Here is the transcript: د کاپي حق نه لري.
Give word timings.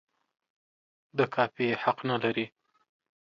د 1.17 1.19
کاپي 1.33 1.67
حق 1.83 1.97
نه 2.09 2.17
لري. 2.23 2.45